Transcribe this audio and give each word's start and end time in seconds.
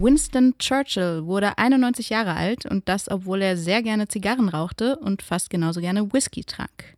Winston 0.00 0.54
Churchill 0.58 1.26
wurde 1.26 1.58
91 1.58 2.08
Jahre 2.08 2.34
alt 2.34 2.64
und 2.64 2.88
das, 2.88 3.10
obwohl 3.10 3.42
er 3.42 3.58
sehr 3.58 3.82
gerne 3.82 4.08
Zigarren 4.08 4.48
rauchte 4.48 4.96
und 4.96 5.20
fast 5.20 5.50
genauso 5.50 5.80
gerne 5.80 6.10
Whisky 6.12 6.42
trank. 6.42 6.96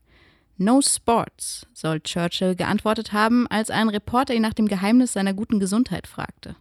No 0.56 0.80
Sports, 0.80 1.66
soll 1.72 2.00
Churchill 2.00 2.54
geantwortet 2.54 3.12
haben, 3.12 3.48
als 3.48 3.70
ein 3.70 3.88
Reporter 3.88 4.34
ihn 4.34 4.42
nach 4.42 4.54
dem 4.54 4.68
Geheimnis 4.68 5.14
seiner 5.14 5.34
guten 5.34 5.58
Gesundheit 5.58 6.06
fragte. 6.06 6.54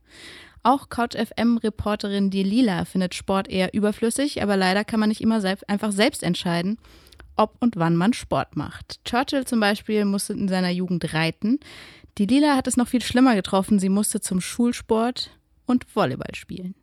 Auch 0.64 0.90
Couch-FM-Reporterin 0.90 2.32
Lila 2.32 2.86
findet 2.86 3.14
Sport 3.14 3.48
eher 3.48 3.76
überflüssig, 3.76 4.42
aber 4.42 4.58
leider 4.58 4.84
kann 4.84 5.00
man 5.00 5.10
nicht 5.10 5.22
immer 5.22 5.42
selbst, 5.42 5.70
einfach 5.70 5.92
selbst 5.92 6.24
entscheiden, 6.24 6.80
ob 7.36 7.56
und 7.60 7.76
wann 7.76 7.96
man 7.96 8.14
Sport 8.14 8.56
macht. 8.56 9.00
Churchill 9.06 9.46
zum 9.46 9.60
Beispiel 9.60 10.06
musste 10.06 10.34
in 10.34 10.48
seiner 10.48 10.72
Jugend 10.72 11.14
reiten. 11.14 11.60
Die 12.18 12.26
Lila 12.26 12.56
hat 12.56 12.68
es 12.68 12.78
noch 12.78 12.88
viel 12.88 13.02
schlimmer 13.04 13.36
getroffen. 13.36 13.78
Sie 13.78 13.90
musste 13.90 14.22
zum 14.22 14.42
Schulsport 14.42 15.30
und 15.66 15.96
Volleyball 15.96 16.34
spielen. 16.36 16.76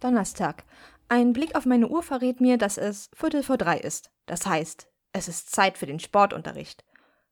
Donnerstag. 0.00 0.64
Ein 1.08 1.32
Blick 1.32 1.54
auf 1.56 1.66
meine 1.66 1.88
Uhr 1.88 2.02
verrät 2.02 2.40
mir, 2.40 2.56
dass 2.56 2.78
es 2.78 3.10
Viertel 3.14 3.42
vor 3.42 3.58
drei 3.58 3.78
ist. 3.78 4.10
Das 4.26 4.46
heißt, 4.46 4.88
es 5.12 5.28
ist 5.28 5.50
Zeit 5.50 5.76
für 5.76 5.86
den 5.86 6.00
Sportunterricht. 6.00 6.84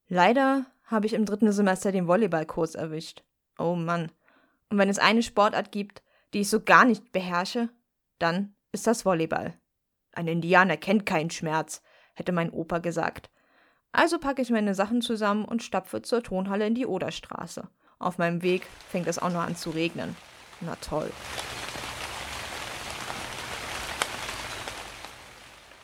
Leider 0.09 0.67
habe 0.85 1.07
ich 1.07 1.13
im 1.13 1.25
dritten 1.25 1.53
Semester 1.53 1.93
den 1.93 2.07
Volleyballkurs 2.07 2.75
erwischt. 2.75 3.23
Oh 3.59 3.75
Mann. 3.75 4.11
Und 4.71 4.79
wenn 4.79 4.89
es 4.89 4.99
eine 4.99 5.23
Sportart 5.23 5.71
gibt, 5.73 6.03
die 6.35 6.41
ich 6.41 6.51
so 6.51 6.61
gar 6.61 6.85
nicht 6.85 7.13
beherrsche, 7.13 7.69
dann 8.19 8.55
ist 8.73 8.87
das 8.87 9.05
Volleyball. 9.05 9.55
Ein 10.13 10.29
Indianer 10.29 10.77
kennt 10.77 11.07
keinen 11.07 11.31
Schmerz, 11.31 11.83
hätte 12.15 12.33
mein 12.33 12.51
Opa 12.51 12.79
gesagt. 12.79 13.31
Also 13.93 14.19
packe 14.19 14.43
ich 14.43 14.51
meine 14.51 14.75
Sachen 14.75 15.01
zusammen 15.01 15.45
und 15.45 15.63
stapfe 15.63 16.03
zur 16.03 16.23
Tonhalle 16.23 16.67
in 16.67 16.75
die 16.75 16.87
Oderstraße. 16.87 17.69
Auf 17.99 18.19
meinem 18.19 18.43
Weg 18.43 18.67
fängt 18.91 19.07
es 19.07 19.19
auch 19.19 19.31
noch 19.31 19.43
an 19.43 19.57
zu 19.57 19.71
regnen. 19.71 20.17
Na 20.61 20.75
toll. 20.77 21.11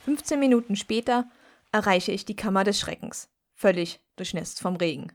15 0.05 0.39
Minuten 0.39 0.77
später 0.77 1.27
erreiche 1.73 2.13
ich 2.13 2.25
die 2.25 2.37
Kammer 2.37 2.63
des 2.65 2.79
Schreckens, 2.79 3.31
völlig 3.55 4.01
durchnässt 4.17 4.61
vom 4.61 4.77
Regen. 4.77 5.13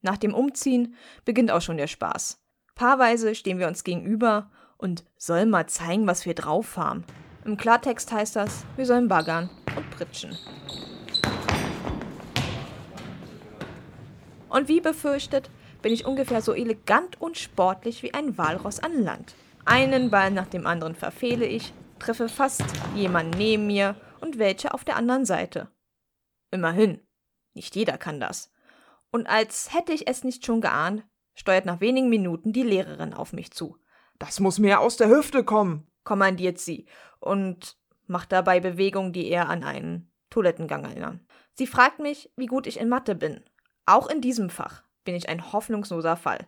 Nach 0.00 0.16
dem 0.16 0.34
Umziehen 0.34 0.94
beginnt 1.24 1.50
auch 1.50 1.62
schon 1.62 1.76
der 1.76 1.86
Spaß. 1.86 2.40
Paarweise 2.74 3.34
stehen 3.34 3.58
wir 3.58 3.68
uns 3.68 3.84
gegenüber 3.84 4.50
und 4.76 5.04
sollen 5.16 5.50
mal 5.50 5.66
zeigen, 5.66 6.06
was 6.06 6.26
wir 6.26 6.34
drauf 6.34 6.76
haben. 6.76 7.04
Im 7.44 7.56
Klartext 7.56 8.12
heißt 8.12 8.36
das, 8.36 8.64
wir 8.76 8.86
sollen 8.86 9.08
baggern 9.08 9.50
und 9.74 9.90
pritschen. 9.90 10.36
Und 14.48 14.68
wie 14.68 14.80
befürchtet, 14.80 15.50
bin 15.82 15.92
ich 15.92 16.06
ungefähr 16.06 16.42
so 16.42 16.54
elegant 16.54 17.20
und 17.20 17.38
sportlich 17.38 18.02
wie 18.02 18.14
ein 18.14 18.36
Walross 18.36 18.80
an 18.80 19.02
Land. 19.02 19.34
Einen 19.64 20.10
Ball 20.10 20.30
nach 20.30 20.46
dem 20.46 20.66
anderen 20.66 20.94
verfehle 20.94 21.46
ich, 21.46 21.72
treffe 21.98 22.28
fast 22.28 22.64
jemanden 22.94 23.36
neben 23.38 23.66
mir 23.66 23.96
und 24.20 24.38
welche 24.38 24.74
auf 24.74 24.84
der 24.84 24.96
anderen 24.96 25.24
Seite. 25.24 25.68
Immerhin, 26.50 27.00
nicht 27.54 27.76
jeder 27.76 27.98
kann 27.98 28.20
das. 28.20 28.50
Und 29.10 29.26
als 29.26 29.72
hätte 29.74 29.92
ich 29.92 30.08
es 30.08 30.24
nicht 30.24 30.44
schon 30.44 30.60
geahnt, 30.60 31.04
steuert 31.34 31.66
nach 31.66 31.80
wenigen 31.80 32.08
Minuten 32.08 32.52
die 32.52 32.62
Lehrerin 32.62 33.14
auf 33.14 33.32
mich 33.32 33.52
zu. 33.52 33.76
Das 34.18 34.40
muss 34.40 34.58
mehr 34.58 34.80
aus 34.80 34.96
der 34.96 35.08
Hüfte 35.08 35.44
kommen, 35.44 35.86
kommandiert 36.02 36.58
sie 36.58 36.86
und 37.20 37.76
macht 38.06 38.32
dabei 38.32 38.60
Bewegungen, 38.60 39.12
die 39.12 39.28
eher 39.28 39.48
an 39.48 39.62
einen 39.62 40.10
Toilettengang 40.30 40.84
erinnern. 40.84 41.26
Sie 41.52 41.66
fragt 41.66 42.00
mich, 42.00 42.32
wie 42.36 42.46
gut 42.46 42.66
ich 42.66 42.80
in 42.80 42.88
Mathe 42.88 43.14
bin. 43.14 43.44
Auch 43.86 44.08
in 44.08 44.20
diesem 44.20 44.50
Fach 44.50 44.82
bin 45.08 45.14
ich 45.14 45.30
ein 45.30 45.54
hoffnungsloser 45.54 46.16
Fall. 46.18 46.46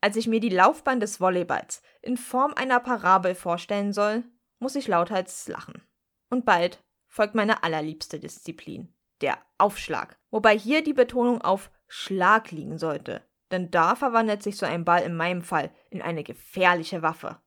Als 0.00 0.16
ich 0.16 0.26
mir 0.26 0.40
die 0.40 0.48
Laufbahn 0.48 0.98
des 0.98 1.20
Volleyballs 1.20 1.82
in 2.02 2.16
Form 2.16 2.52
einer 2.54 2.80
Parabel 2.80 3.36
vorstellen 3.36 3.92
soll, 3.92 4.24
muss 4.58 4.74
ich 4.74 4.88
lauthals 4.88 5.46
lachen. 5.46 5.86
Und 6.28 6.44
bald 6.44 6.82
folgt 7.06 7.36
meine 7.36 7.62
allerliebste 7.62 8.18
Disziplin, 8.18 8.92
der 9.20 9.38
Aufschlag. 9.56 10.18
Wobei 10.32 10.58
hier 10.58 10.82
die 10.82 10.94
Betonung 10.94 11.42
auf 11.42 11.70
Schlag 11.86 12.50
liegen 12.50 12.76
sollte, 12.76 13.22
denn 13.52 13.70
da 13.70 13.94
verwandelt 13.94 14.42
sich 14.42 14.56
so 14.56 14.66
ein 14.66 14.84
Ball 14.84 15.04
in 15.04 15.14
meinem 15.14 15.42
Fall 15.42 15.70
in 15.88 16.02
eine 16.02 16.24
gefährliche 16.24 17.02
Waffe. 17.02 17.40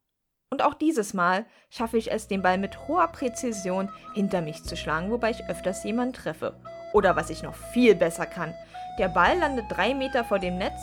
Und 0.50 0.62
auch 0.62 0.74
dieses 0.74 1.14
Mal 1.14 1.48
schaffe 1.70 1.98
ich 1.98 2.14
es, 2.14 2.30
den 2.30 2.42
Ball 2.42 2.58
mit 2.58 2.88
hoher 2.88 3.10
Präzision 3.10 3.92
hinter 4.14 4.40
mich 4.40 4.64
zu 4.64 4.78
schlagen, 4.78 5.12
wobei 5.12 5.32
ich 5.32 5.50
öfters 5.50 5.84
jemanden 5.84 6.14
treffe. 6.14 6.58
Oder 6.94 7.16
was 7.16 7.30
ich 7.30 7.44
noch 7.44 7.56
viel 7.56 7.96
besser 7.96 8.26
kann, 8.26 8.54
der 8.98 9.10
Ball 9.10 9.38
landet 9.38 9.66
drei 9.70 9.94
Meter 9.94 10.24
vor 10.24 10.40
dem 10.40 10.58
Netz 10.58 10.80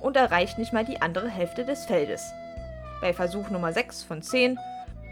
und 0.00 0.16
erreicht 0.16 0.58
nicht 0.58 0.72
mal 0.72 0.84
die 0.84 1.02
andere 1.02 1.28
Hälfte 1.28 1.64
des 1.64 1.84
Feldes. 1.84 2.32
Bei 3.00 3.12
Versuch 3.12 3.50
Nummer 3.50 3.72
6 3.72 4.04
von 4.04 4.22
10 4.22 4.58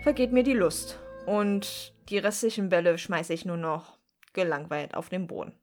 vergeht 0.02 0.32
mir 0.32 0.42
die 0.42 0.52
Lust 0.52 0.98
und 1.26 1.92
die 2.08 2.18
restlichen 2.18 2.68
Bälle 2.68 2.98
schmeiße 2.98 3.32
ich 3.32 3.44
nur 3.44 3.56
noch 3.56 3.98
gelangweilt 4.32 4.94
auf 4.94 5.08
den 5.08 5.26
Boden. 5.26 5.58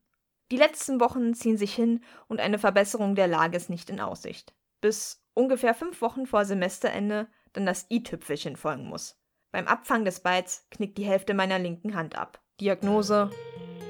Die 0.51 0.57
letzten 0.57 0.99
Wochen 0.99 1.33
ziehen 1.33 1.57
sich 1.57 1.73
hin 1.73 2.03
und 2.27 2.39
eine 2.39 2.59
Verbesserung 2.59 3.15
der 3.15 3.27
Lage 3.27 3.57
ist 3.57 3.69
nicht 3.69 3.89
in 3.89 3.99
Aussicht. 3.99 4.53
Bis 4.81 5.23
ungefähr 5.33 5.73
fünf 5.73 6.01
Wochen 6.01 6.25
vor 6.25 6.45
Semesterende 6.45 7.27
dann 7.53 7.65
das 7.65 7.87
i-Tüpfelchen 7.89 8.55
folgen 8.55 8.87
muss. 8.87 9.17
Beim 9.51 9.67
Abfang 9.67 10.05
des 10.05 10.19
Beits 10.19 10.67
knickt 10.71 10.97
die 10.97 11.05
Hälfte 11.05 11.33
meiner 11.33 11.59
linken 11.59 11.95
Hand 11.95 12.17
ab. 12.17 12.41
Diagnose: 12.59 13.29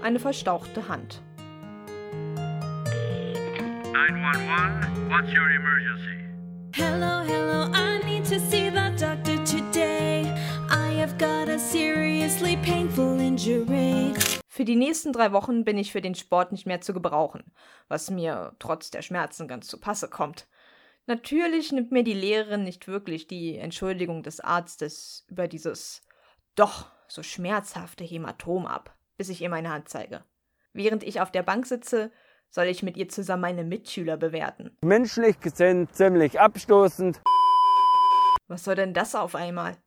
eine 0.01 0.19
verstauchte 0.19 0.87
Hand. 0.87 1.21
911, 3.93 5.09
what's 5.09 5.31
your 5.31 5.49
emergency? 5.51 6.25
Hello, 6.75 7.21
hello, 7.23 7.69
I 7.73 7.99
need 8.05 8.25
to 8.25 8.39
see 8.39 8.69
the 8.69 8.91
doctor 8.97 9.37
today. 9.45 10.33
I 10.69 10.91
have 10.99 11.17
got 11.17 11.49
a 11.49 11.59
seriously 11.59 12.57
painful 12.57 13.19
injury. 13.19 14.13
Für 14.47 14.65
die 14.65 14.75
nächsten 14.75 15.13
drei 15.13 15.31
Wochen 15.31 15.65
bin 15.65 15.77
ich 15.77 15.91
für 15.91 16.01
den 16.01 16.15
Sport 16.15 16.51
nicht 16.51 16.67
mehr 16.67 16.79
zu 16.79 16.93
gebrauchen, 16.93 17.43
was 17.87 18.09
mir 18.09 18.55
trotz 18.59 18.91
der 18.91 19.01
Schmerzen 19.01 19.47
ganz 19.47 19.67
zu 19.67 19.79
Passe 19.79 20.07
kommt. 20.09 20.47
Natürlich 21.05 21.71
nimmt 21.71 21.91
mir 21.91 22.03
die 22.03 22.13
Lehrerin 22.13 22.63
nicht 22.63 22.87
wirklich 22.87 23.27
die 23.27 23.57
Entschuldigung 23.57 24.23
des 24.23 24.39
Arztes 24.39 25.25
über 25.27 25.47
dieses 25.47 26.01
doch 26.55 26.91
so 27.07 27.23
schmerzhafte 27.23 28.03
Hämatom 28.03 28.65
ab, 28.65 28.95
bis 29.17 29.29
ich 29.29 29.41
ihr 29.41 29.49
meine 29.49 29.71
Hand 29.71 29.89
zeige. 29.89 30.23
Während 30.73 31.03
ich 31.03 31.21
auf 31.21 31.31
der 31.31 31.43
Bank 31.43 31.65
sitze, 31.65 32.11
soll 32.49 32.65
ich 32.65 32.83
mit 32.83 32.97
ihr 32.97 33.09
zusammen 33.09 33.41
meine 33.41 33.63
Mitschüler 33.63 34.17
bewerten. 34.17 34.77
Menschlich 34.81 35.39
gesehen 35.39 35.87
ziemlich 35.91 36.39
abstoßend. 36.39 37.21
Was 38.47 38.63
soll 38.63 38.75
denn 38.75 38.93
das 38.93 39.15
auf 39.15 39.35
einmal? 39.35 39.77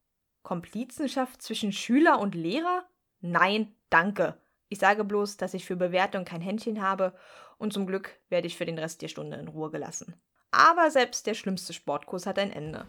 Komplizenschaft 0.43 1.43
zwischen 1.43 1.73
Schüler 1.73 2.19
und 2.21 2.35
Lehrer? 2.35 2.85
Nein, 3.21 3.75
danke. 3.91 4.41
Ich 4.69 4.79
sage 4.79 5.05
bloß, 5.05 5.37
dass 5.37 5.55
ich 5.55 5.65
für 5.65 5.77
Bewertung 5.77 6.25
kein 6.25 6.41
Händchen 6.41 6.83
habe 6.83 7.15
und 7.59 7.73
zum 7.73 7.87
Glück 7.87 8.19
werde 8.29 8.47
ich 8.47 8.57
für 8.57 8.67
den 8.67 8.79
Rest 8.79 9.03
der 9.03 9.09
Stunde 9.09 9.37
in 9.37 9.49
Ruhe 9.49 9.71
gelassen. 9.71 10.21
Aber 10.51 10.91
selbst 10.91 11.27
der 11.27 11.35
schlimmste 11.35 11.73
Sportkurs 11.73 12.27
hat 12.27 12.39
ein 12.39 12.53
Ende. 12.53 12.87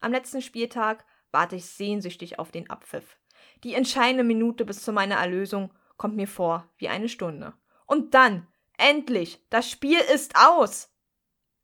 Am 0.00 0.12
letzten 0.12 0.40
Spieltag 0.40 1.04
warte 1.30 1.56
ich 1.56 1.66
sehnsüchtig 1.66 2.38
auf 2.38 2.50
den 2.50 2.70
Abpfiff. 2.70 3.18
Die 3.64 3.74
entscheidende 3.74 4.24
Minute 4.24 4.64
bis 4.64 4.82
zu 4.82 4.92
meiner 4.92 5.16
Erlösung 5.16 5.72
kommt 5.96 6.16
mir 6.16 6.26
vor 6.26 6.66
wie 6.78 6.88
eine 6.88 7.08
Stunde. 7.08 7.52
Und 7.86 8.14
dann, 8.14 8.46
endlich, 8.78 9.44
das 9.50 9.70
Spiel 9.70 9.98
ist 10.12 10.34
aus! 10.36 10.90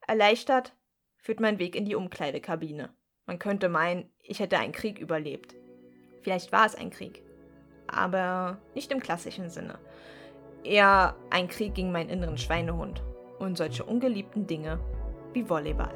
Erleichtert 0.06 0.74
führt 1.16 1.40
mein 1.40 1.58
Weg 1.58 1.74
in 1.74 1.86
die 1.86 1.94
Umkleidekabine. 1.94 2.94
Man 3.24 3.38
könnte 3.38 3.68
meinen, 3.68 4.12
ich 4.22 4.38
hätte 4.38 4.58
einen 4.58 4.72
Krieg 4.72 4.98
überlebt. 4.98 5.56
Vielleicht 6.22 6.52
war 6.52 6.66
es 6.66 6.74
ein 6.74 6.90
Krieg. 6.90 7.22
Aber 7.88 8.58
nicht 8.74 8.92
im 8.92 9.00
klassischen 9.00 9.48
Sinne. 9.48 9.78
Eher 10.62 11.16
ein 11.30 11.48
Krieg 11.48 11.74
gegen 11.74 11.92
meinen 11.92 12.10
inneren 12.10 12.38
Schweinehund 12.38 13.02
und 13.38 13.56
solche 13.56 13.84
ungeliebten 13.84 14.46
Dinge 14.46 14.78
wie 15.32 15.48
Volleyball. 15.48 15.94